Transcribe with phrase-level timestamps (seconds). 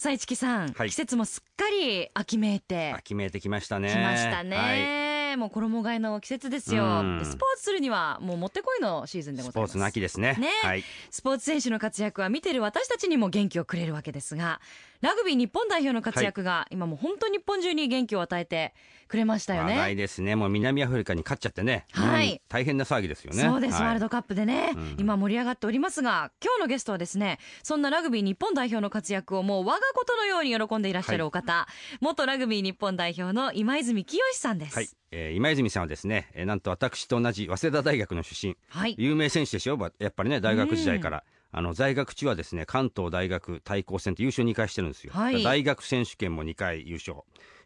[0.00, 0.88] さあ、市木さん、はい。
[0.88, 3.90] 季節もすっかり秋めいて秋めいてきましたね。
[3.90, 4.56] きましたね。
[4.56, 5.36] はい。
[5.36, 6.84] もう衣替えの季節ですよ。
[7.22, 9.72] スポーツするにはもうもってこいのシーズンでございます。
[9.72, 10.36] スポーツの秋ですね。
[10.40, 10.48] ね。
[10.62, 10.84] はい。
[11.10, 14.62] スポーツ選手の活躍は見てる私たちにも元気をくれるわけですが
[15.00, 18.74] ラグビー日本代表の活躍が今もう本当に日本中に元気を与えて
[19.08, 19.76] くれましたよ話ね。
[19.76, 20.36] 題ですね。
[20.36, 22.32] もう南アフリカに勝っちゃってね、はい。
[22.32, 22.38] うん。
[22.48, 23.42] 大変な騒ぎですよね。
[23.42, 23.82] そうです、はい。
[23.84, 24.96] ワールドカップでね、うん。
[24.98, 31.66] 今盛り上がっておりますが今日のゲストはですねそんなラグビー日本代表の活躍をもう我がことのように喜んでいらっしゃるお方、
[32.00, 34.76] 元ラグビー日本代表の今泉清さんです。
[34.76, 38.56] はい、えー今泉さんはですね、えーなんと私と同じ早稲田大学の出身。
[38.68, 38.94] はい。
[38.98, 45.42] 有名選手でしょばやっぱりね大学時代から、あの在学中はですね関東大学対抗戦って優勝2回してるんですよ、はい。
[45.42, 47.18] 大学選手権も2回優勝、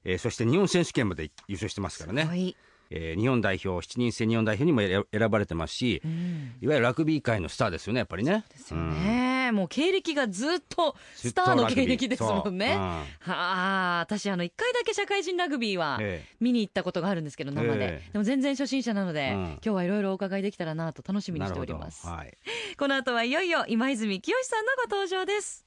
[0.04, 2.56] えーそして日本選手権まで優勝してますからね、はい
[2.96, 6.54] えー日本代表7人制日本代表にも選選ばれてますし、うん。
[6.60, 8.44] いわゆるラグビー界のスターですよねやっぱりね。
[8.50, 12.76] ですよね、もう経歴がずっとスターの経歴ですもんね。
[12.76, 18.10] はあ私あの1回だけ社会人ラグビーはえ見に行ったことがあるんですけど生で、ええ。
[18.12, 19.44] でも全然初心者なので、うん。
[19.44, 22.06] 今日はいろいろお伺いできたらなと楽しみにしております。
[22.06, 22.36] はい、
[22.78, 25.66] この後はいよいよ今泉清さんのご登場です。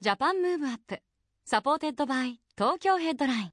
[0.00, 1.00] ジャパンムーブアップ
[1.44, 3.52] サポーテッドバイ東京ヘッドライン。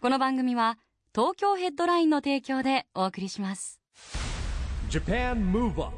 [0.00, 0.78] この番組は
[1.14, 3.78] 東京ヘッドラインの提供でお送りします。
[4.90, 5.90] JAPAN MOVE UP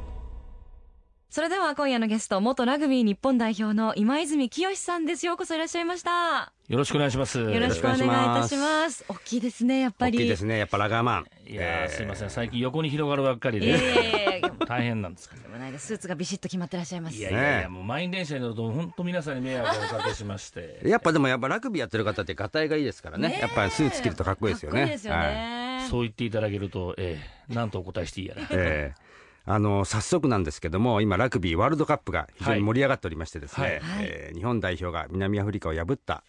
[1.31, 5.25] それでは今夜のゲスト元ラグビー日本代表の今泉清さんです。
[5.25, 6.53] ようこそいらっしゃいました。
[6.69, 7.39] よろしくお願いします。
[7.39, 8.01] よろしくお願いい
[8.43, 9.05] たします。
[9.09, 10.19] 大きいですねやっぱり。
[10.19, 12.31] 大きいですねやっぱラガーマンいやー、えーすいません。
[12.31, 15.43] 最近横に広がるばっかりで、やいや大変なんですけど。
[15.43, 17.17] でもないですスーツがビシッと決まってらっしゃいます。
[17.17, 20.81] いやいやいや、ねもう満員電車に乗ると、本当皆さんに迷惑をおかけしまして。
[20.85, 25.87] やっぱでもやっぱラグビーやってる方ってガタイがいいですからねねえやっぱりスーツ着るとかっこいいですよねかっこいいですよね。
[25.89, 28.43] そう言っていただけると、ええなんとお答えしていいやら。
[28.51, 29.07] ええ
[29.49, 36.23] あの早速なんですけども今ラグビーワールドカップが非常に盛り上がっておりましてですね、はいはいえー日本代表が南アフリカを破ったん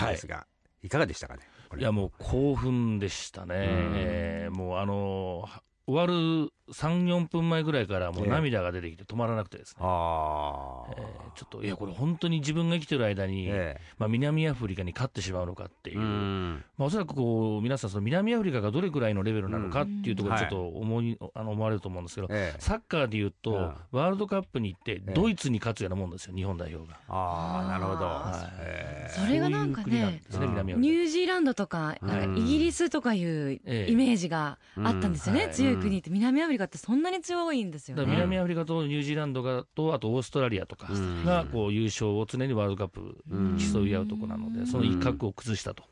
[0.00, 0.46] ですが、
[0.82, 1.42] い、かがでしたかね
[1.78, 3.54] いや、もう興奮でしたね。
[3.54, 3.58] ん。
[3.96, 9.76] ええもうあのー終わる3、4分前ぐらいからもう涙が出てきて止まらなくてですね。
[9.80, 15.98] ああ、ええちょっと、いや、これ本当に自分が生きてる間に、えまあ、南アフリカに勝ってしまうのかっていう。
[15.98, 16.64] えうん。
[16.78, 22.60] まあ、おそらくこう皆さん、その南アフリカがどれくらいのレベルなのかっていうところ、うんちょっと思い、あの思われると思うんですけど、ええ。
[22.60, 23.58] サッカーでいうと、うん。
[23.90, 26.98] ワールドカップに行って、えドイツに勝つようなもんですよ、日本代表が。
[27.08, 28.56] ああなるほど、はい。
[28.60, 30.40] えそれがなんかねね、うん。
[30.40, 31.96] 南アフリニュージーランドとか、
[32.36, 33.90] イギリスとかいうええ。
[33.90, 35.54] イメージがあったんですよね、うんはい。
[35.54, 38.04] 強い国って南アフリカってそんなに強いんですよね。
[38.06, 45.84] 南アフリカとニュージーランドがと、あとオーストラリアとかうんがこう優勝を常にワールドカップうん競い合うところなので、その一角を崩したと、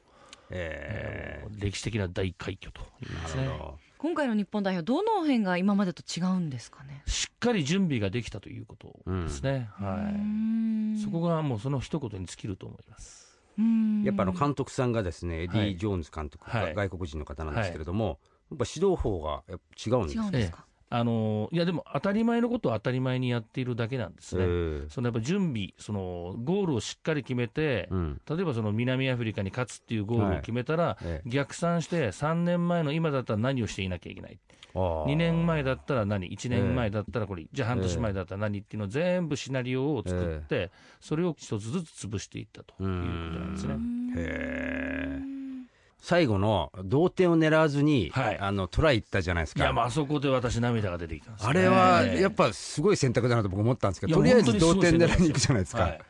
[0.50, 3.48] ええー歴史的な大快挙というすね。
[3.98, 7.02] 今回の日本代表どの辺が今までと違うんですかね？
[7.06, 9.68] しっかり準備ができたということですね。
[9.80, 10.14] うはい。
[10.14, 13.38] んそこがもうその一言に尽きると思います。
[13.58, 18.14] うんやっぱあの監督さんがですねエディ・はいジョーンズ監督、はい外国人の方なんですけれども、や
[18.54, 20.64] っぱ指導法がやっぱ違うんです違うんですか？
[20.92, 24.42] あのいやでも当たり前のことを当たり前にやっているだけなんですね。
[24.44, 24.88] ええ。
[24.88, 28.20] そのやっぱ準備、そのゴールをしっかり決めて、うん。
[28.28, 31.30] 例えばその南アフリカに勝つっていうゴールを決めたら、ええ。
[31.30, 34.40] 逆算して3年前の今だったら何をしていなきゃいけない、
[34.74, 43.74] あー2年前だったら何、1年前だったらこれ、じゃあ半年前だったら何っていうのを全部シナリオを作って、それを一つずつ潰していったということなんですね。
[44.16, 45.39] へえ
[46.00, 48.38] 最後の同点を狙わずに、はい。
[48.38, 49.62] あのトライ行ったじゃないですか。
[49.62, 55.82] いや、まああそこで私、涙が出てきたんですよあねれはええやっぱすごい選択だなと僕思ったんですけど、とりあえず同点狙いに行くじゃないですか。
[55.82, 56.00] はい。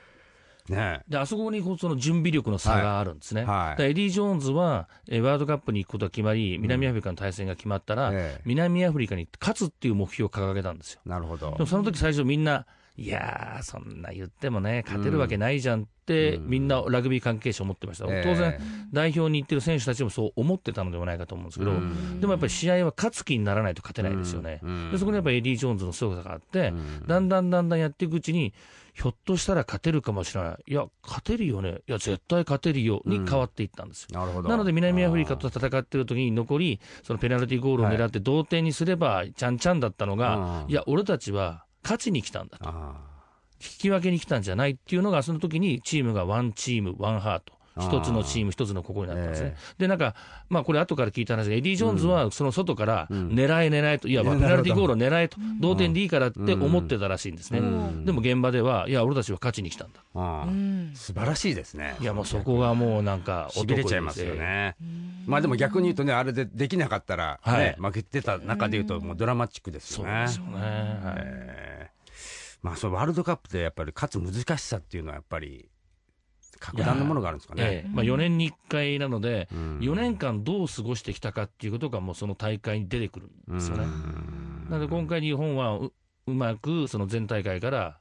[0.68, 1.00] ね。
[1.08, 3.82] であそこにこうその準備力の差があるんですね、はい。
[3.82, 8.40] エディ・ジョーンズは、えーワールドカップに行くことが決まり、南アフリカの対戦が決まったら、ええ。
[8.44, 11.00] 南アフリカに勝つっていう目標を掲げたんですよ。
[11.04, 11.52] なるほど。
[11.52, 11.66] でも。
[11.66, 12.66] その時最初みんな、
[13.00, 18.04] いやー、そんな言ってもね、勝てるわけないじゃんって、うんみんなラグビー関係者思ってました。
[18.06, 18.58] ええ当然、
[18.92, 24.60] 代表に行ってる選手たちもそう思ってたのではないかと思うんですけど、うんでもやっぱり試合は勝つ気にならないと勝てないですよね。
[24.62, 28.52] うんでそこにやっぱりエディ・ジョーンズの強さがあって、うんだんだんだんだんやっていくうちに、
[28.92, 30.56] ひょっとしたら勝てるかもしれない。
[30.66, 31.78] いや、勝てるよね。
[31.88, 33.00] いや、絶対勝てるよ。
[33.06, 34.18] に変わっていったんですよ。
[34.18, 34.48] なるほど。
[34.48, 42.68] なので南アフリカと戦ってる時に残り、そのペナルティーゴールを狙って同点にすれば、ちゃんちゃんだったのが、うんいや、俺たちは勝ちに来たんだと。
[42.68, 43.10] あ
[43.62, 47.60] 引き分けに来たんじゃないっていうのが、その時にチームが One Team、One Heart。
[47.78, 49.56] 一つのチーム、一つの心になったんですね。
[49.78, 50.14] で、なんか、
[50.48, 57.60] まあこれ後から聞いた話で、エディ・ジョーンズはその外から狙え狙えと、いや、ペナルティゴールを狙えと、同点でいいからって思ってたらしいんですね。
[58.04, 60.00] でも現場では、いや、俺たちは勝ちに来たんだ。
[60.94, 61.96] 素晴らしいですね。
[62.00, 64.76] いや、もうそこがもうなんか、しびれちゃいますよね。
[65.26, 70.26] まあでも逆に言うとね、あれでできなかったら、ね、負けてた中で言うと、もうドラマチックですよね。
[70.26, 70.60] そうですよね。
[71.04, 71.69] はい
[72.62, 75.70] まあ、そのワールドカップでやっぱり勝つ難しさっていうのはやっぱり
[76.58, 77.88] 格段のものがあるんですかね、ええ。
[77.88, 83.86] まあ、4年に1回なので、うん、4年間どう過ごしてきたかっていうことがもうその大会に出てくるんですよね。
[84.68, 85.92] なので今回日本はう
[86.26, 87.99] うまくその前大会から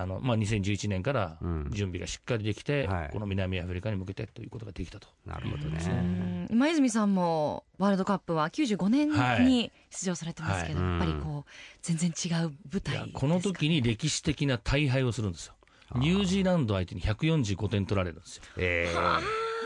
[0.00, 1.38] あのまあ、2011年から
[1.70, 5.08] 準備がしっかりできて、うんはい、この南アフリカに向けてということができたと。
[5.26, 6.46] なるほどね。
[6.50, 9.10] 今泉さんもワールドカップは95年
[9.44, 11.50] に出場されてますけど、はい、やっぱりこう
[11.82, 15.54] 全然違う舞台この時に歴史的な大敗をするんですよ。
[15.96, 18.42] ニュージーランド相手に145点取られるんですよ。
[18.58, 18.88] え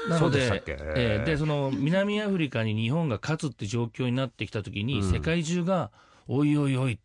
[0.07, 5.91] ー、なので、えー、でその南アフリカに日本が勝つって状況になってきたときに、うん、世界中が、
[6.29, 7.01] おいおいおい、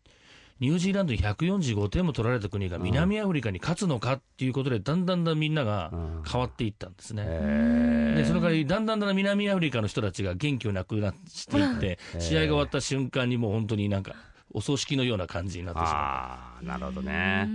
[0.60, 5.92] ニュージーランドに145点も取られた国が南アフリカに勝つのかっていうことで、だんだんだんみんなが
[6.30, 7.24] 変わっていったんですね。
[8.16, 14.16] で、それからだんだんだん南アフリカの人たちが元気をなくなっていって、試合が終わった瞬間にもう本当になんか、
[14.52, 16.64] お葬式のような感じになってしまう。
[16.64, 17.46] なるほどね。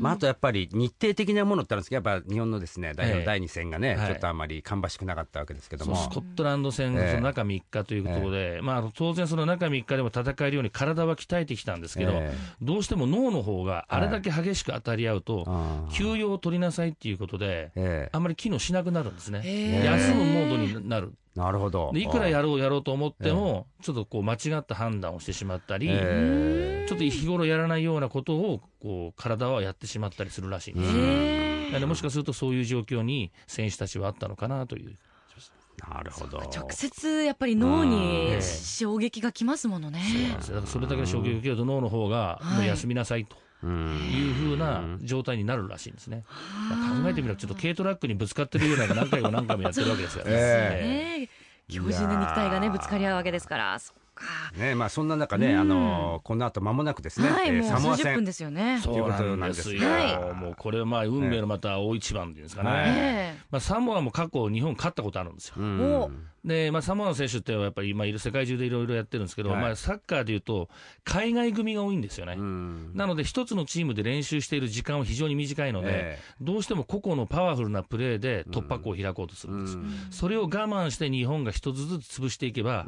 [0.00, 12.22] まあ、あとやっぱり日程的なものってあるんですけど、やっぱ日本のですね代表第2戦がね、ええ、ちょっとあまり芳しくなかったわけですけども、スコットランド戦、その中3日ということで、え、まあ、当然、その中3日でも戦えるように体は鍛えてきたんですけど、
[12.62, 15.46] どうしても脳の方があれだけ激しく当たり合うと、
[15.92, 21.12] 休養を取りなさいっていうことで、あんまり機能しなくなるんですね、休むモードになる。
[21.38, 21.92] なるほど。
[21.94, 31.86] いくらやろうやろうと思っても、ちょっとこう間違った判断をしてしまったり、ちょっと日頃やらないようなことをこう体はやってしまったりするらしいんですよ。
[31.86, 34.96] もしかするとそういう状況に選手たちはあったのかなという。
[35.88, 36.40] なるほど。
[36.40, 40.02] 直接やっぱり脳に衝撃がきますものね。
[40.10, 40.54] そうなんですよ。
[40.56, 43.36] だからそれだけ衝撃を受けると脳の方がもう休みなさいと。
[43.36, 46.24] いうふうな状態になるらしいんですね。
[46.70, 50.30] まあ、考えてみれば、ちょっと軽トラックにぶつかってるような何回も何回もやってるわけですよね。
[50.32, 53.78] えー、強靭な肉体がね、ぶつかり合うわけですから。
[54.56, 58.24] ねまあ、そんな中ね、あのこの後間もなくですね、はい、サモア戦。
[58.24, 58.80] ですよね。
[58.82, 59.88] そうなんですよ。
[59.88, 63.38] はい、もうこれはまあ運命のまた大一番っていうんですかね。
[63.50, 66.10] まあサモアも過去日本勝ったことあるんですよ。
[66.44, 70.68] で、まあ、サモアの選手ってやっぱり今いる世界中でいろいろやってるんですけど、はい、まあ、サッカーでいうと、
[71.04, 72.36] 海外組が多いんですよね。
[72.94, 79.78] なので、一つのチームで練習している時間は非常に短いので、えー、どうしても個々のパワフルなプレーで突破口を開こうとするんです。
[80.18, 82.86] それを我慢して日本が一つずつ潰していけば、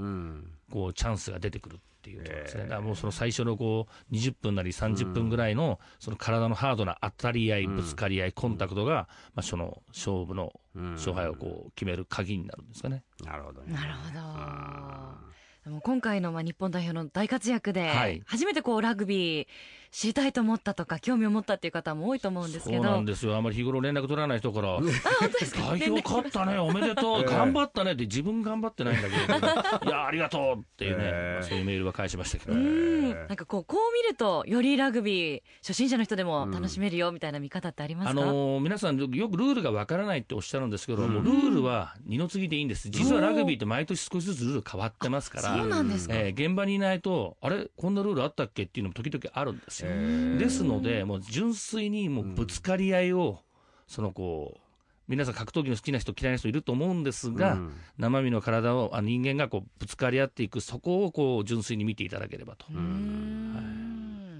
[0.71, 1.81] こう、チャンスが出てくる。
[2.01, 13.05] っていうところですね、だからもうその最初のこう20分なり30分ぐらいのその体のハードな当たり合い、ぶつかり合い、コンタクトが、まあ、その勝負の勝敗をこう決める鍵になるんですかね。
[13.23, 15.31] なるほど、ね、なるほど。
[15.65, 19.47] でも今回のまあ日本代表の大活躍で、初めてこうラグビー
[19.91, 22.83] 知りたいと思ったとか興味を持ったっていう方も多いと思うんですけど。
[22.83, 23.37] そうなんですよ。
[23.37, 29.21] あまり日頃連絡取らない人から「代表勝ったねおめでとう、 頑張ったね」って自分頑張ってないんだけど
[29.91, 33.11] 「いやありがとう」っていうね、えー、そういうメールは返しましたけど、うん。
[33.11, 42.89] なんかこうこう見るとよりラグビー初心者の人でも楽しめるよみたいな見方ってありますか、あのー、皆さんよくルールがわからないっておっしゃるんですけど、うん、もうルールは二の次でいいんです。
[42.91, 49.80] 実はラグビーって毎年少しずつルール変わってますからそうなんですか、えー、現場にいないとあれこんなルールあったっけっていうのも時々あるんですよ。
[49.87, 53.41] ですですので、もう純粋にもうぶつかり合いを、
[53.87, 54.61] そのこう、
[55.09, 62.77] 皆さん格闘技の好きな人嫌いな人いると思うんですが、うん、生身の体をあ人間がこうぶつかり合っていくそこをこう純粋に見ていただければと、はい、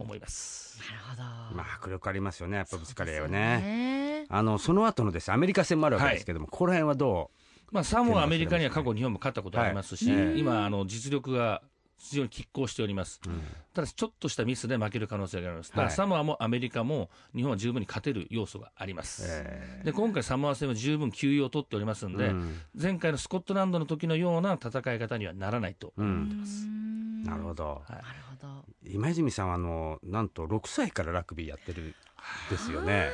[0.01, 0.79] 思います。
[0.79, 1.23] なるほど。
[1.57, 3.39] まあ迫力ありますよねやっぱぶつかり合いはね。
[3.39, 4.27] ね。
[4.29, 7.31] あのその後のですアメリカ戦もあるわけですけども、はい、ここら辺はど
[7.73, 7.75] う？
[7.75, 11.63] まあ、サモア、アメリカには過去、日本も勝ったことありますし、はい、今、あの実力が
[12.01, 13.43] 非常に拮抗しております、うん、
[13.75, 25.93] ただしちょっとしたミスで負ける可能性があります、はい、サモアもアメリカも日本は十分に勝てる要素があります、えー、で今回、サモア戦は十分休養を取っておりますので、うん、前回のスコットランドの時のような戦い方にはならないと。
[25.97, 26.67] 思ってます。
[27.25, 28.01] なるほど、は
[28.85, 31.95] い、今泉さんはあのなんと6歳からラグビーやってる
[32.51, 33.11] ですよね。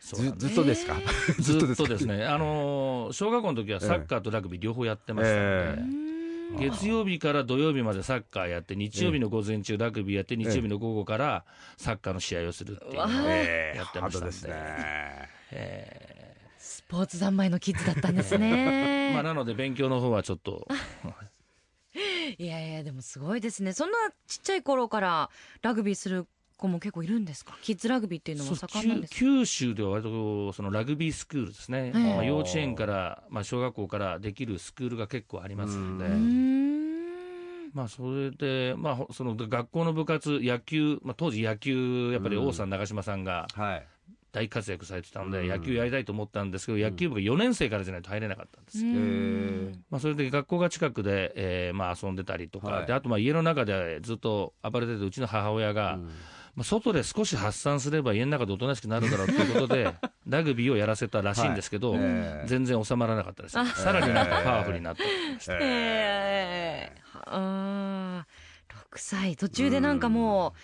[0.00, 0.96] ず ずっとですか、
[1.38, 6.11] ずっとですね、あの小学校の時はサッカーとラグビー両方やってましたので、えー
[6.58, 11.44] 月曜日から土曜日までサッカーやって、日曜日の午前中ラグビーやって、日曜日の午後から
[11.76, 15.42] サッカーの試合をするっていうのをやってましたんで。
[15.54, 19.12] えー、スポーツ三昧のキッズだったんですね。
[19.14, 20.66] まあなので勉強の方はちょっと
[22.38, 23.72] いやいやでもすごいですね。
[23.74, 25.30] そんなちっちゃい頃から
[25.60, 26.26] ラグビーする
[26.62, 27.56] 校も結構いるんですか？
[27.62, 36.72] キッズラグビーっていうのも盛んなんです九州では割とそのラグビースクールですね、まあ、幼稚園から、まあ、小学校からできるスクールが結構ありますので。
[37.74, 43.86] まあ、それで、まあ、その学校の部活、野球、まあ、当時野球、やっぱり王さん、長嶋さんが、はい。
[44.30, 48.92] 大活躍されてたので、野球やりたいと思ったんですけど、野球部が4年生からじゃないと入れなかったんですよ。
[49.90, 55.98] まあ、それで学校が近くで、えーまあ、遊んでたりとか、はい、であとまあ家の中でずっと暴れてて、うちの母親が、
[56.54, 59.94] まあ、外で少し発散すれば家の中でおとなしくなるだろうということで、
[60.28, 62.00] ラグビーをやらせたらしいんですけど、はい。
[62.02, 65.02] えー、全然収まらなかったです、さらになんかパワフルになって。
[65.34, 65.58] ました。
[65.60, 68.26] えー、あ
[68.92, 70.54] 6歳、途中でなんかも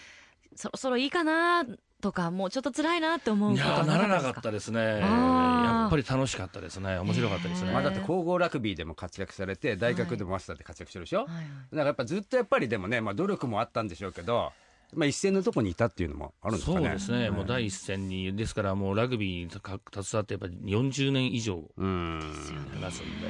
[0.52, 1.06] う、そろそろい。
[1.06, 1.10] い。
[1.10, 1.64] かな
[2.00, 3.00] とか、もうちょっと辛い。
[3.00, 5.00] なって思うことはならなかったですね。
[5.00, 6.98] やっぱり楽しかったですね。
[6.98, 7.72] 面白かったですね。
[7.72, 11.28] まあだって皇后ラグビーでも活躍されて、大学でもマスターで活躍してるでしょ、はい。
[11.28, 14.52] はい、だからやっぱずっとやっぱりでもね、まあ努力もあったんでしょうけど、
[14.94, 16.86] まあ、一線のところにいたっていうのもあるんですかね。
[16.86, 19.80] そうですね、もう第一線に、ですからもうラグビーに携
[20.14, 23.28] わってやっぱり40年以上ありますんで。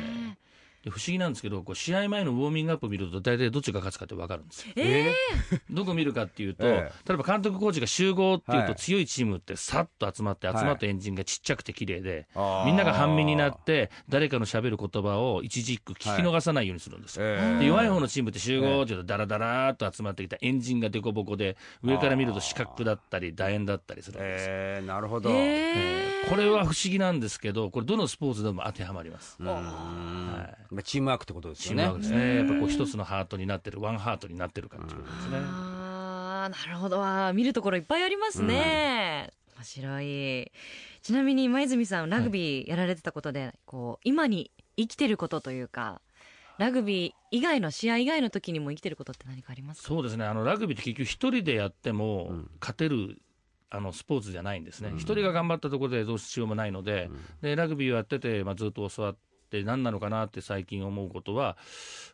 [0.89, 4.73] で不思議なんですけどこう試合前のウォーミングアップを見ると大体どっちが勝つかって分かるんですよ。
[4.77, 17.27] えー、どこ見るかっていうと、えー、例えば監督コーチが集合っていうと、強いチームってさっと集まって集まったエンジンがちっちゃくて綺麗で、はい、みんなが半身になって誰かのしゃべる言葉を一字一句聞き逃さないようにするんですよ。
[17.27, 24.49] はい、で弱い方のチームって集合っていうとダラダラーっと集まってきたエンジンが凸凹で上から見ると四角だったり楕円だったりするんですよ。
[24.51, 29.37] えー、なるほど、えー、これは不思議なんですけどこれどのスポーツでも当てはまります。
[29.43, 31.85] はい、チームワークってことですよね。
[31.85, 32.37] チームですね。
[32.37, 35.39] やっぱこう一つのハートになってる、ワンハートになってるかっていうことですね。
[35.39, 37.03] ああ、なるほど。
[37.33, 39.31] 見るところいっぱいありますね。
[39.57, 40.53] 面白い。
[41.03, 46.01] ちなみに今泉さんラグビーやられてたことで、はい、こう今に生きてることというか。
[46.59, 53.23] ラグビー以外の試合以外の時にも生きてることって何かありますそうですねあのラグビーって結局一人でやっても勝てる、
[53.71, 57.11] あのスポーツじゃないんですね、一、人が頑張ったところでどうしようもないので、
[57.43, 59.17] でラグビーをやってて、まあ、ずっと教わっ
[59.49, 61.57] って何なのかなって最近思うことは、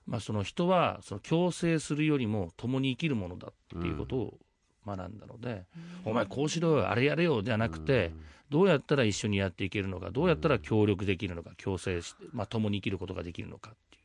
[0.06, 4.38] まあ、その人はその共生するよりも共に生きるものだっていうことを
[4.86, 5.64] 学んだので、
[6.04, 14.04] うん、お前こうしろよあれやれよじゃなくて、うん、どうやったら一緒にやっていけるのかどうやったら協力できるのか共生して、まあ、共に生きることができるのかっていう。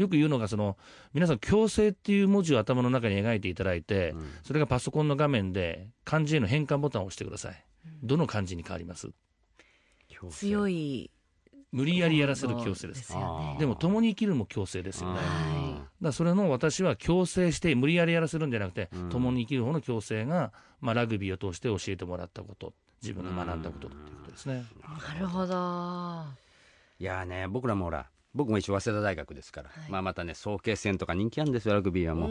[0.00, 0.78] よく言うのがその
[1.12, 7.64] 皆さん共生っていう文字を頭の中に描いていただいて、うん、それがパソコンの画面で漢字への変換ボタンを押してください。
[8.02, 9.10] どの漢字に変わります？
[10.30, 11.10] 強い
[11.70, 13.12] 無理やりやらせる強制です。
[13.12, 15.20] でね、でも共に生きるも強制ですよね。
[16.00, 22.72] だそれの私は強制して無理やりやらせるんじゃなくて、うん、共に生きる方の強制が、まあ、ラグビーを通して教えてもらったこと
[23.02, 24.64] 自分が学んだことっていうことですね。
[24.82, 26.24] なるほど。
[27.00, 32.30] いやね僕らもほら僕も一応早稲田大学ですから、はい、まあまたね早慶戦とか人気あるんですよラグビーはもう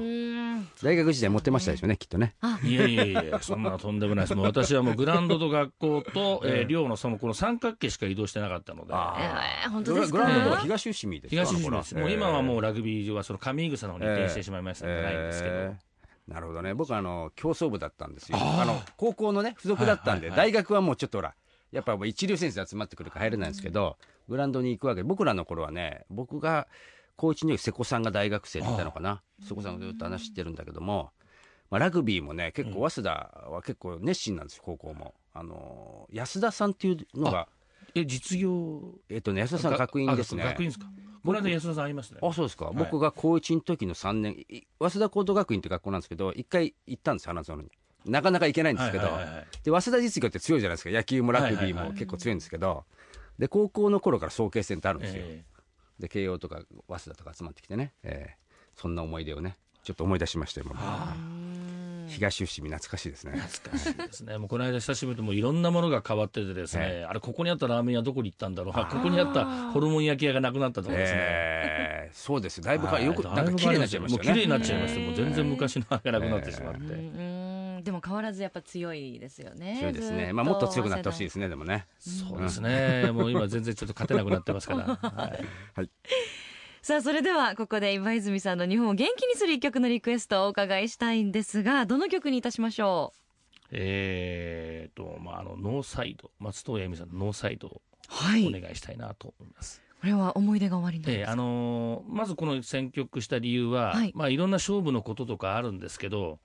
[0.84, 2.36] 大学時代持ってましたでしょうねきっとね。
[2.63, 4.36] いやいやいやそんなのとんでもないです。
[4.36, 8.93] もう私はもうグラウンドと学校と、えー、寮のそのこの三角形しか移動してなかったので。
[8.93, 10.17] えー、本当ですか？
[10.19, 15.88] グラウンドは東伏見です東伏見です、もう今はもうラグビー場はその上井草の方に移転してしまいましたのでないんですけど、えー
[16.27, 16.74] なるほどね。
[16.74, 18.38] 僕あの競争部だったんですよ。
[18.38, 21.34] あの高校のね付属だったんで、大学はもうちょっとほら
[21.72, 23.96] やっぱ一流選手集まってくるから入れないんですけど、
[24.27, 26.67] グラウンドに行くわけ僕らの頃はね僕が
[27.17, 29.21] 高一の時瀬古さんが大学生だったのかな。
[29.41, 31.09] 瀬古さんがずっと話してるんだけども、
[31.69, 35.15] まあ、ラグビーもね結構早稲田は結構熱心なんですよ高校も。
[35.33, 37.47] あの安田さんっていうのが
[37.93, 40.43] え実業えっとね安田さん学院ですね。
[40.43, 40.86] 学院ですか。
[41.25, 42.19] この間安田さんありますね。
[42.21, 44.45] あそうですか、はい、僕が高一の時の3年
[44.79, 47.71] 早稲田高等学院って学校なんですけど一回行ったんですよ花園に。
[48.05, 49.09] なかなか行けないんですけど、
[49.63, 50.91] で早稲田実業って強いじゃないですか。
[50.91, 52.86] 野球もラグビーも結構強いんですけど、
[53.38, 55.56] で高校の頃から早慶戦ってあるんですよ、えー、
[56.00, 60.75] で慶応とか早稲田とか集まってきてね、えー、そんな思い出をねちょっと思い出しました今
[62.08, 63.34] 東伏見懐かしいですね。
[63.38, 64.38] 懐かしいですね。
[64.38, 68.74] もうこの間久しぶりともいろんなものが変わっててですね、えー、あれここにあったラーメン屋どこに行ったんだろう。
[68.74, 72.62] ここにあったホルモン焼き屋がなくなったとかですね、えー、そうです。
[72.62, 74.30] だいぶよくなんか綺麗になっちゃいましたね。
[74.30, 75.00] もう綺麗になっちゃいました。
[75.01, 76.80] もう全然昔のがなくなってしまって、
[77.88, 79.77] でも変わらずやっぱ強いですよね。
[79.79, 80.34] 強いですね。
[80.34, 81.48] まあもっと強くなってほしいですね。
[81.48, 81.88] でもね。
[81.98, 83.12] そうですね。
[83.13, 84.84] もう今全然ちょっと勝てなくなってますから。
[85.10, 85.46] はい。
[85.74, 85.89] はい、
[86.82, 93.20] さあそれではここで今泉さんの日本を元気にする一曲のリクエストをお伺いしたいんですが、どの曲にいたしましょう？
[93.72, 99.82] えーとまああのノーサイド松任谷由実さんのノーサイドをお願いしたいなと思います。
[100.01, 106.38] これは思い出が終わりなんですか、えー、あのー、まずこの選曲した理由は、はいまあ、いろんな勝負のこととかあるんですけど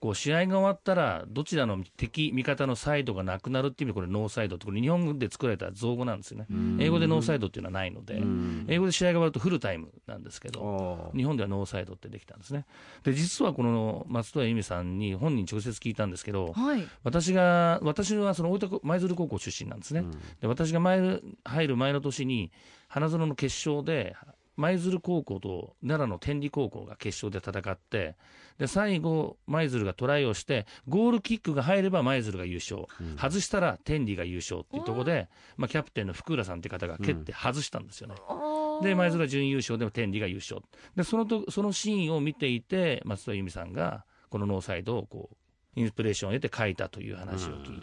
[0.00, 6.46] こう試合が終わったら、どちらの敵、味方のサイドがなくなるっていう意味で、これ、ノーサイドって、これ、日本で作られた造語なんですよね、
[6.78, 8.22] 英語でノーサイドっていうのはないので、
[8.68, 12.64] 英語で試合が終わるとフルタイムなんですけど、日本ではノーサイドってできたんですね。
[13.02, 20.04] で、実はこの松任谷由実さんに本人直接聞いたんですけど、はい、私が、私はその大分舞鶴高校出身なんですね。
[20.40, 22.52] で私が前入る前の年に、
[22.86, 24.14] 花園の決勝で、
[24.58, 28.16] 舞鶴高校と奈良の天理高校が決勝で戦って、
[28.58, 38.16] で最後、舞鶴がトライをして、ゴールキックが入れば舞鶴が優勝、うん、外したら天理が優勝っていうところで、まあ、キャプテンの福浦さんって方が蹴って外したんですよね。
[38.28, 40.60] うん、で、舞鶴が準優勝でも天理が優勝。
[40.96, 45.36] で、そのとそのシーンを見ていて、松戸由美さんが、このノーサイドをこう、
[45.78, 47.80] インスピレーションを得て書いたという話を聞い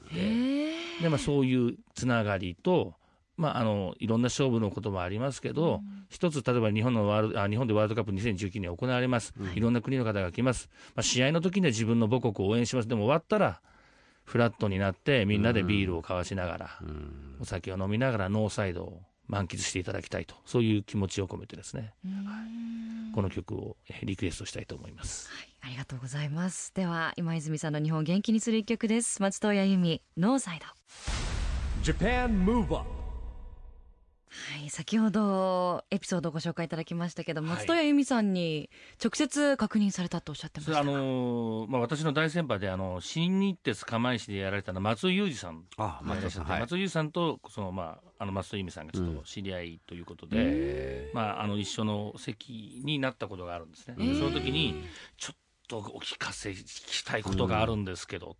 [0.98, 2.96] て、でまあ、そういうつながりと、
[3.38, 9.60] まあ、あのいろんな勝負のこともありますけど、うん、一つ、例えば日本のワールあ日本でワールドカップ2019年行われます、うん、い。
[9.60, 13.62] ろんな国の方が来ます、まあ、試合の時には自分の母国を応援します、でも終わったら、
[14.24, 22.10] フラットになって、みんなでビールを交わしながら、うん、お酒を飲みながら、ノーサイドを満喫していただきたいと、そういう気持ちを込めてですね、は
[23.12, 26.74] い、この曲をリクエストしたいと思います、はい、ありがとうございます。
[26.74, 29.22] では、今泉さんの日本を元気にする一曲です。
[29.22, 30.65] 松任谷由実、ノーサイド。
[34.60, 38.70] はい、先ほどエピソードをご紹介いただきましたけど、松任谷由実さんに
[39.04, 45.63] 直接確認されたとおっしゃってました、あのー、まあ、私の大先輩であの新日鉄釜石でやられたの松井裕二さん。
[45.77, 53.96] あ松井さん、はい、松井裕二さんとその、まあ、あの松戸由実さんがちょっと知り合いということで、うん、まあ、あの一緒の席になったことがあるんですね。
[53.98, 54.84] その時に
[55.18, 55.38] ちょっ
[55.68, 58.38] とお聞かせ聞きたいことがあるんですけど、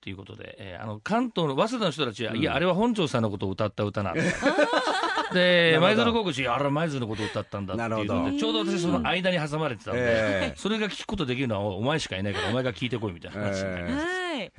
[0.00, 4.22] ということで、えー、あの関東の早稲田の人たちは、うん、いや、あれは本庄さんのことを歌った歌なんだ。
[5.32, 14.02] で、舞鶴高校あれは舞鶴のことを歌ったんだっていうので、ちょうど私その間に挟まれてたんで、えー、それが聞くことできるのはお前しかいないから、お前が聞いてこいみたいな話になりました。
[14.02, 14.52] はい。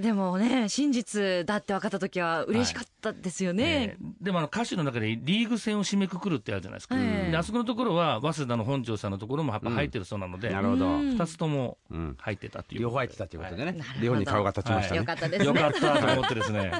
[0.00, 3.64] でもね、真実だって分かった時は嬉しかったですよね。
[3.64, 6.96] はいえー、でもあの歌詞の中でリーグ戦を締めくくるってあるじゃないですか。
[6.96, 10.98] であそこのところは、早稲田の本庄さんのところもやっぱ入ってるそうなので、うん、なるほど。
[10.98, 11.78] 二つとも
[12.18, 13.78] 入ってたっていう、両方入ってたっていうことでね。
[14.00, 14.98] 両方に顔が立ちましたね。
[14.98, 15.46] よかったですね。
[15.46, 16.72] よかったと思ってですね。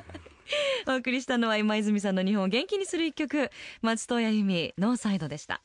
[0.86, 5.62] お送りしたのは今泉さんの日本を元気にする一曲松任谷由実ノーサイドでした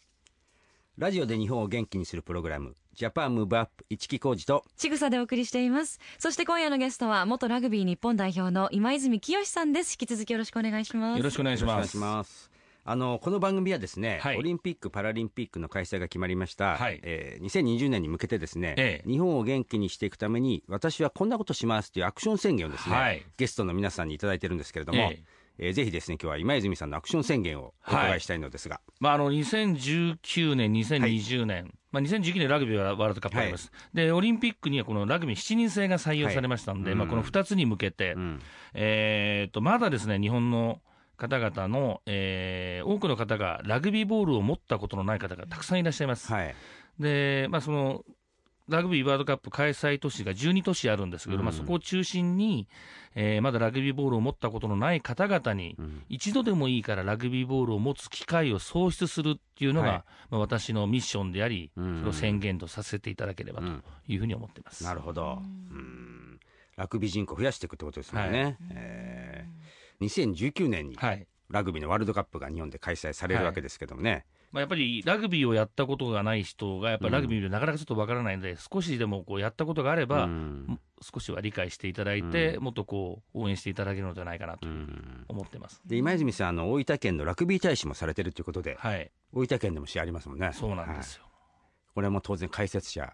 [0.97, 4.65] ラジオで日本を元気にするプログラムジャパンムーブアップ一木工事と。
[4.75, 5.99] ちぐさでお送りしています。
[6.17, 9.95] そして今夜のゲストは元ラグビー日本代表の今泉清さんです。
[10.01, 11.17] 引き続きよろしくお願いします。
[11.19, 12.49] よろしくお願いします。
[12.85, 16.99] あのこの番組はですね、はい、オリンピック・パラリンピックの開催が決まりました、はい。
[17.03, 25.19] えー、2020年に向けてですね、ええ、日本を元気にしていくために私はこんなことしますというアクション宣言をですね、はい、ゲストの皆さんに頂いてるんですけれども、え
[25.59, 38.39] えー、ぜひですね今日は今泉さんのアクション宣言をお伺いしたいのですが、はい、まあ、あの2019年、2020年、はい、まあ、2019年ラグビーはワールドカップあります、はい、でオリンピックにはこのラグビー7人制が採用されましたので、はい、まあ、この2つに向けて、うん、
[38.73, 40.81] えーとまだですね日本の
[41.17, 46.31] 方々の、えー、多くの方がラグビーボールを持ったことのない方がたくさんいらっしゃいます。
[46.31, 46.55] はい、
[46.99, 48.05] で、まあ、その
[48.69, 52.67] ラグビーワールドカップ開催都市が12都市あるんですけど、うん、まあ、そこを中心に、
[53.15, 63.67] えー、まだラグビーボールを持ったことのない方々に、うん、一度でもいいからラグビーボールを持つ機会を創出するっていうのが、はい、まあ、私のミッションであり、うん、それを宣言とさせていただければと
[64.07, 64.83] いうふうに思ってます。
[64.83, 65.41] なるほど。
[65.41, 65.43] う
[65.75, 66.39] ん。
[66.75, 68.43] ラグビー人口増やしていくってことですよね。
[68.43, 70.05] はい、えー。
[70.05, 70.97] 2019年に
[71.49, 74.11] ラグビーのワールドカップが日本で開催されるわけですけどもね。
[74.11, 84.67] はいまあ、やっぱりラグビーをやったことがない人が、やっぱりラグビーでなかなかちょっとわからないので、うん、少しでもこうやったことがあれば、うん、少しは理解していただいて、うん、もっとこう応援していただけるのではないかなと
[85.27, 90.51] 思ってます、で今泉さんあの、大分県のラグビー大使もされてるということで、はい、大分県でも試合ありますもんね。
[90.53, 91.31] そうなんですよ、はい、
[91.95, 93.13] これも当然、解説者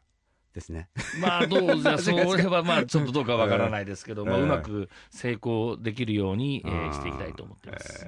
[0.54, 0.90] ですね。
[1.20, 8.06] まあ、どうじゃ、 それはまあ、ちょっとどうかわからないですけど、まあ、うまく成功できるように、えー、していきたいと思ってます。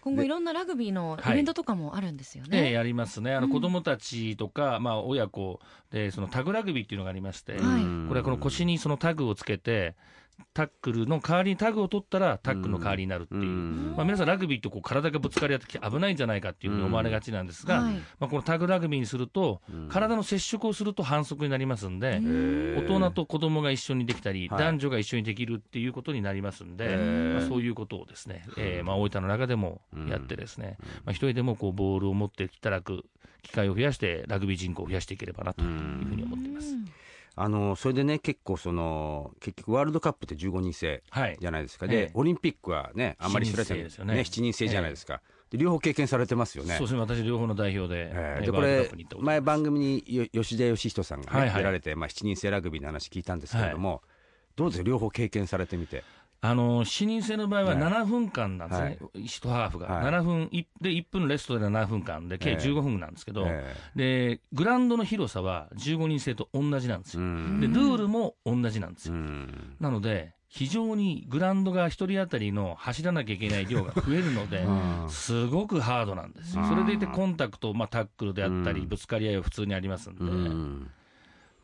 [0.00, 2.58] 今後いろんなラグビーのイベントとかもあるんですよね。
[2.58, 3.34] はい、えー、やりますね。
[3.34, 5.60] あの子供たちとか、うん、まあ親子
[5.90, 9.94] でそのタグラグビーっていうのがありまして、はい、これはこの腰にそのタグをつけて、
[10.54, 13.40] タックルの代わりにタグを取ったらタックルの代わりになるっていう、
[13.96, 22.20] まあ、皆さん、ラグビーとこう体がぶつかり合って危ないんじゃないかっていうふうに思われがちなんですが、まあ、このタグラグビーにすると、体の接触をすると反則になりますんで、
[22.76, 33.04] 大人と子供が一緒にできたり、男女が一緒にできるっていうことになりますんで、まあ、そういうことをですね、えーまあ、大分の中でもやってですね、まあ、一人でもこうボールを持っていただく
[33.42, 35.68] 機会を増やして、ラグビー人口を増やしていければなという
[36.04, 36.74] ふうに思っています。
[37.42, 41.02] あのそれでね、結構その、結局、ワールドカップって15人制
[41.40, 43.82] じゃないですか、はい、で、オリンピックはね、あんまり知られてない、
[44.16, 46.74] ね、7人制じゃないですか、両方経験されてますよね。
[46.74, 54.00] そうですね、私、両方の代表で、えー、でこれ、前、番組に吉田義人さんが、ねはいはい、出られて、まあ、7人制ラグビーの話聞いたんですけれども、はい、
[54.56, 56.04] どうです両方経験されてみて。
[56.42, 60.50] あの7人制の場合は7分間なんですね、はい、1ハーフが、はい、7分
[60.80, 69.14] で1分レストで7分間で、計15分なんですけど、えー、で、グラウンドの広さは15人制と同じなんですよ、でルールも同じなんですよ。
[69.80, 74.66] なので非常にグラウンドが1人当たりの走らなきゃいけない量が増えるので、
[75.08, 80.90] すごくハードなんですよ、それでいてコンタクト、まあ、タックルであったり、ぶつかり合いは普通にありますんで。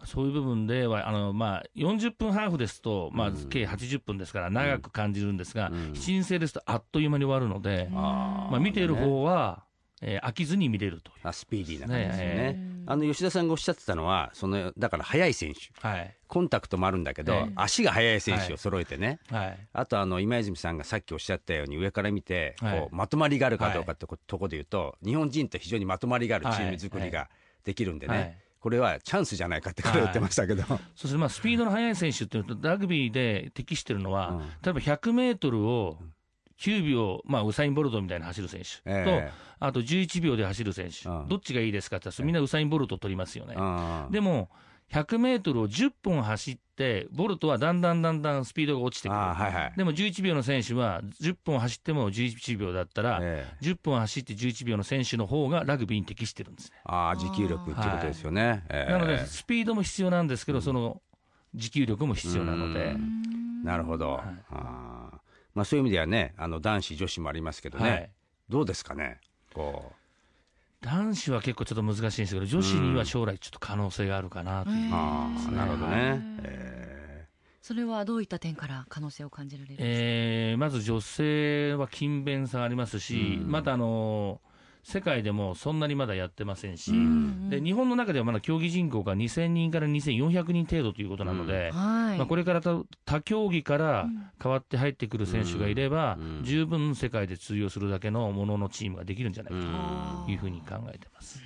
[0.06, 9.64] そういう部分では、あのまあ、40分ハーフですと、まあ、計80分ですから長く感じるんですが、うん、7人制ですとあっという間に終わるので、まあ、見ている方は、
[10.02, 27.28] えー、飽きずに見れるとあスピーディーな感じですよね、ねあの吉田さんがおっしゃってたのはそのだから速い選手、はい、コンタクトもあるんだけど、はい、足が速い選手を揃えてね、はい、あとあの今泉さんがさっきおっしゃったように上から見てこうまとまりがあるかどうかってとこで言うと日本人って非常にまとまりがあるチーム作りが
[27.64, 35.98] できるんでね、これはチャンスじゃないかって彼は言ってましたけど、はい、そうですまあ、スピードの速い選手っていうと、ラグビーで適してるのは、うん、例えば100メートルを
[36.58, 43.54] 9秒、まあ、ウサイン・ボルトみたいに走る選手と、えー、あと11秒で走る選手、うん、どっちがいいですかって言ったら、みんなウサイン・ボルト取りますよね。
[44.10, 44.50] でも
[44.92, 56.76] 100メートルを10分走って、ボルトはだんだんだんだんスピードが落ちてくる、はいはい、でも11秒の選手は、10分走っても11秒だったら、えー、10分走って11秒の選手の方がラグビーに適してるんですね。
[56.84, 58.86] あ持久力ってことですよね、はいえ。
[58.88, 61.02] ー、なので、スピードも必要なんですけど、その
[61.54, 62.96] 持久力も必要なので。
[63.64, 65.10] なるほど、はい、あ
[65.54, 68.10] まあ、そういう意味ではね、あの男子、女子もありますけどね、はい、
[68.48, 69.20] どうですかね。
[69.52, 69.95] こう
[70.82, 76.22] 男子は結構ちょっと難しいんですけど、女子には将来ちょっと可能性があるかなという、ね、あなるほどね。
[76.42, 84.45] えー、それはどういった点から可能性を感じられるんですか、えー、まず女性は勤勉さがありますし、またあのー
[84.88, 91.76] 世界でもそんなにまだやってませんし、うんうん、で日本の中ではまだ競技人口が2000人から2400人程度ということなので、うん。
[91.76, 92.60] はい、まあ、これから
[93.04, 94.06] 他競技から
[94.40, 101.42] 変わって入ってくる選手がいれば、うんうん、十分世界で通用するだけのもののチームができるんじゃないかというふうに考えてます。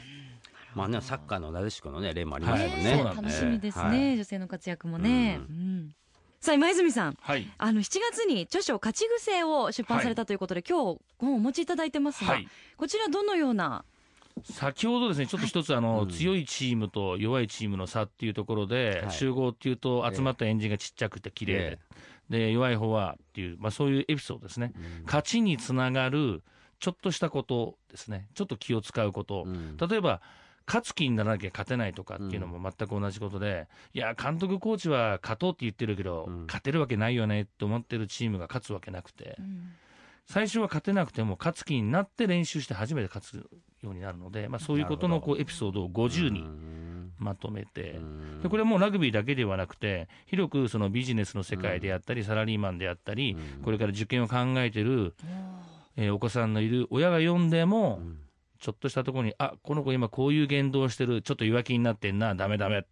[0.74, 5.40] まあね、サッカーのなでしこの、ね、例もありますもんね、はい、楽しみですね、はい、女性の活躍もね。
[5.48, 5.94] うん
[6.40, 12.48] さあ今泉さん、はい、あの7月に著書「勝ち癖」を出版されたということで、はい、今日本をお持ちいただいてますが、はい、
[12.78, 13.84] こちらどのような？
[14.44, 21.78] 先ほどですね、ちょっと一つあの、強いチームと弱いチームの差っていうところで、集合っていうと集まったエンジンがちっちゃくて綺麗
[22.30, 24.72] で、で弱い方はっていう、まあ、そういうエピソードですね、
[25.04, 26.42] 勝ちにつながる
[26.78, 29.46] ちょっとしたことですね、ちょっと気を使うこと、
[29.88, 30.22] 例えば
[30.66, 39.72] 勝つ気にならなきゃ勝てないとかっていうのも全く同じことで、うん、いや、監督、コーチは勝とうって言ってるけど、うん、勝てるわけないよねって思ってるチームが勝つわけなくて、うん、
[40.26, 43.46] 最初は勝てなくても、勝つ気になって練習して初めて勝つ
[43.82, 46.44] ようになるので、まあ、そういうことのこうエピソードを50に
[47.18, 47.98] まとめて、
[48.42, 55.14] でこれはもうラグビーだけではなくて、広くそのビジネスの世界であったり、サラリーマンであったり、これから受験を考えてる、
[55.96, 58.00] えー、お子さんのいる親が読んでも、
[58.60, 62.84] ちょっとしたところに、あこの子今こういう言動してる、ちょっと弱気になってんな、だめだめ、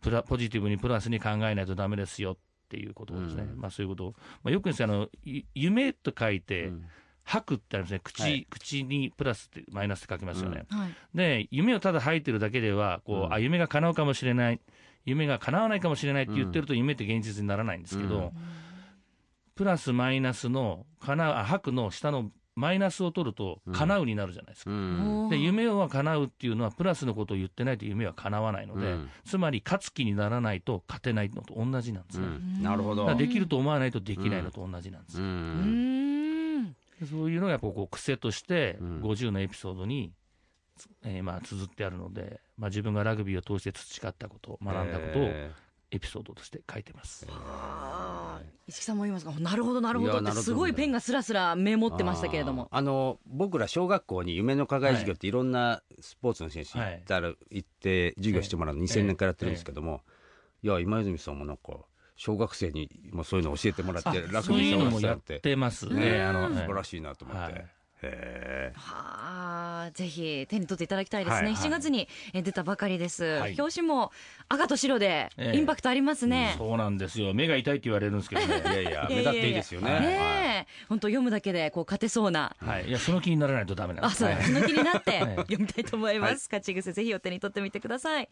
[0.00, 2.32] プラポジティブにプラスに考えないとだめですよ。
[2.32, 2.36] っ
[2.72, 4.14] ていうことですね、うん、まあ、そういうこと。
[4.42, 5.10] まあ、よくですあの
[5.54, 6.84] 夢と書いて、うん。
[7.24, 8.00] 吐くってあるんですね。
[8.02, 10.78] 口、はい、口にプラスってマイナスって書きますよね、うん。
[10.78, 14.60] はい、で夢をただ吐いてるだけではこう、うん、あ夢が叶うかもしれない
[15.04, 18.30] 夢が叶わないかもしれないって言ってると夢って現実にならないんですけど、うん、
[19.54, 33.14] プラスマイナスの叶うあ吐くの下のマイナスを取ると叶うになるじゃないですか、うん、で夢は叶うっていうのはプラスのことを言ってないと夢は叶わないので、うん、つまり勝つ気にならないと勝てないのと同じなんですね、うん、なるほど。
[33.14, 35.18] できると思わないとできないのと同じなんです。
[35.18, 35.22] よ、
[37.06, 40.12] そういうのがやっぱこう癖として50のエピソードに、
[41.04, 45.30] えー、まあ綴ってあるので、まあ、自分がラグビーを通して培ったこと学んだことを
[45.92, 47.26] エピソードとして書いてます。
[48.66, 52.68] 石木さんも言いますが、なるほどなるほどってすごいペンがすらすらメモってましたけれども。
[52.70, 60.00] あの僕ら小学校に夢の課外授業っていろんなスポーツの選手行ったら、行って授業してもらうの2000年からやってるんですけども、
[60.62, 61.74] いや今泉さんもなんか。
[62.14, 66.22] 小学生にもそういうの教えてもらって、楽にやってますね。
[66.22, 67.52] あの素晴らしいなと思って。
[67.52, 67.58] は
[68.04, 71.48] あ、ぜひ手に取っていただきたいですね。
[71.48, 73.24] はいはい、7月に出たばかりです。
[73.24, 74.12] はい、表紙も
[74.48, 77.34] 赤と白でインパクトありますね、えーうん、そうなんですよ。
[77.34, 78.46] 目が痛いって言われるんですけどね。
[78.82, 80.00] いやいや、目立っていいですよね。
[80.00, 82.54] ね本当読むだけでこう勝てそうな。
[82.58, 82.88] はい。
[82.88, 84.24] いや、その気にならないとダメなんです。
[84.26, 86.48] あ、そう、その気になって 読みたいと思います。
[86.50, 88.28] 勝ち癖ぜひお手に取ってみてください。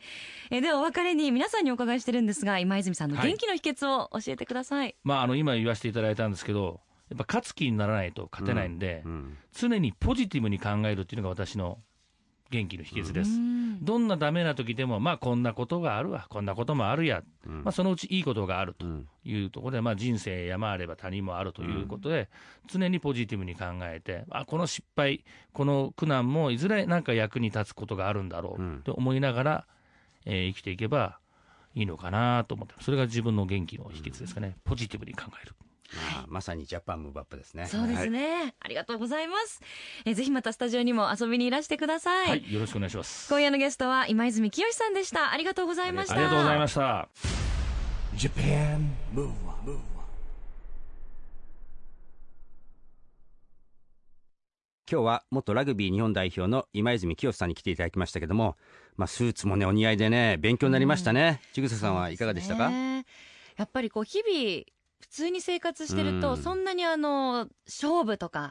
[0.51, 4.95] えー、ではお別れに皆さんにお伺いしてるんですが、今泉さんの元気の秘訣を教えてください。
[5.05, 11.79] まあ、あの、今言わせていただいたんですけど、やっぱ勝つ気にならないと勝てないんで、うんうん、常にポジティブに考えるっていうのが私の
[12.51, 13.31] 元気の秘訣です。
[13.81, 18.87] どんなダメな時でも、まあこんなことがあるわ、こんなこともあるや、うん、まあそのうちいいことがあると
[19.25, 22.29] いうところで、まあ人生山あれば谷もあるということで、
[22.67, 29.67] 常にポジティブに考えて、あこの失敗、この苦難もいずれなんか役に立つことがあるんだろうと思いながら、
[30.27, 31.21] えー、生きていけば
[31.75, 35.55] いいのかなと思って、それが自分の元気の秘訣ですかね、ポジティブに考える。
[36.13, 37.67] まあ、まさにジャパンムーブアップですね。
[37.67, 39.61] そうですね、はい、ありがとうございます。
[40.05, 42.29] えぜひまたスタジオにも遊びにいらしてください。
[42.29, 43.29] はい、よろしくお願いします。
[43.29, 45.33] 今夜のゲストは今泉清さんでした。
[45.33, 46.15] ありがとうございました。
[46.15, 47.09] ありがとうございました。
[48.17, 49.79] Japan Move Up
[54.91, 58.57] 今日は元ラグビー日本代表の今泉清さんに来ていただきましたけども、
[58.97, 63.05] まあ、スーツもねお似合いでね勉強になりましたね、ちぐささんはいかがでしたか、や
[63.63, 64.80] っぱりこう日々普
[65.11, 68.51] 通に生活してると、そんなにあの勝負とか、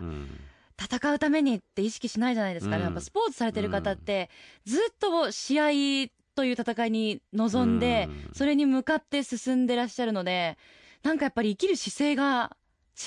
[0.80, 4.30] 戦うためにって意識しないじゃないですか、ね、やっぱスポーツされてる方って、
[4.66, 10.58] ずっと試合という戦いに臨んで、それに向かって進んでらっしゃるので、
[11.04, 12.56] なんかやっぱり生きる姿勢が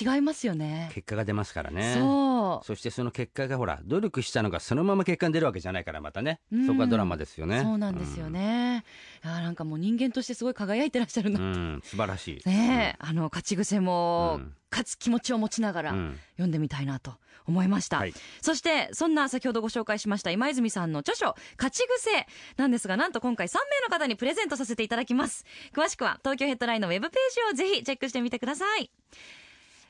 [0.01, 0.89] 違いますよね。
[0.93, 1.93] 結果が出ますからね。
[1.95, 2.65] そう。
[2.65, 7.61] そしてその結果がほら努力したのがそのまま結果に出るわけじゃないからまたね、うん、そこはドラマですよね。
[7.61, 8.83] そうなんですよね、
[9.23, 11.37] うん、いやなんかもう人間としてすごい輝いてらっしゃるな。
[11.37, 12.49] と、うん、素晴らしい。
[12.49, 14.39] ね、うん、あの勝ち癖も、
[14.71, 17.13] 勝つ気持ちを持ちながら読んでみたいなと
[17.45, 22.25] 思いました、はい、そしてそんな先ほどご紹介しました今泉さんの著書「勝ち癖」
[22.57, 25.45] なんですがなんと今回3名の方にプレゼントさせていただきます。
[25.75, 28.89] 詳しくは東京ヘッドラインのウェブページをぜひチェックしてみてください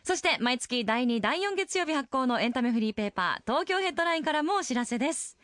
[0.04, 5.38] そして毎月第2、第4月曜日発行のエンタメフリーペーパー、東京ヘッドラインからもお知らせです。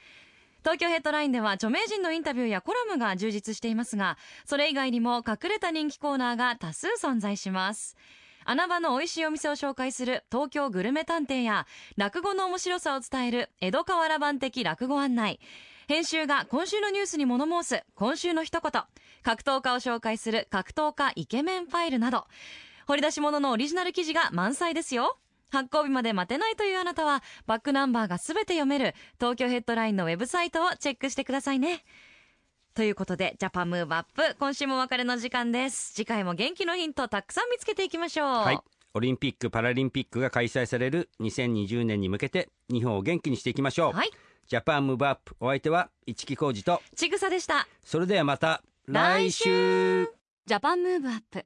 [0.63, 7.95] 東京ヘッドラインでは著名人のインタビューやコラムが充実していますが、それ以外にも隠れた人気コーナーが多数存在します。
[8.43, 15.39] 穴場の美味しいお店を紹介する東京グルメ探偵や、落語の面白さを伝える江戸河原版的落語案内、
[15.87, 18.83] 編集が今週のニュースに物申す今週の一言、
[19.23, 22.27] 格闘家を紹介する格闘家イケメンファイルなど、
[22.89, 25.19] 掘り出し物のオリジナル記事が満載ですよ。
[25.51, 31.85] 発行日まで待てないというあなたは、バックナンバーがすべて読める東京ヘッドラインのウェブサイトをチェックしてくださいね。
[32.73, 35.93] ということで、 JAPAN MOVE UP、今週もお別れの時間です。
[35.93, 38.27] 次回も元気のヒントたくさん見つけていきましょう。
[38.27, 38.59] はい。
[38.95, 43.93] オリンピック・パラリンピックが開催される2020年に向けて、日本を元気にしていきましょう。
[43.93, 44.09] はい。
[44.47, 47.67] JAPAN MOVE UP、お相手は、市木浩二と、ちぐさでした。
[47.85, 50.05] それではまた、来週
[50.47, 51.45] JAPAN MOVE UP。